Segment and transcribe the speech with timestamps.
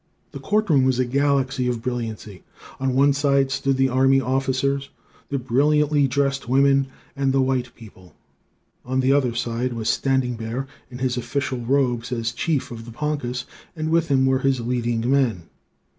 [0.31, 2.41] The court room was a galaxy of brilliancy.
[2.79, 4.89] "On one side stood the army officers,
[5.29, 8.15] the brilliantly dressed women, and the white people;
[8.83, 9.29] on the other
[9.75, 13.45] was standing Bear, in his official robes as chief of the Poncas,
[13.75, 15.43] and with him were his leading men.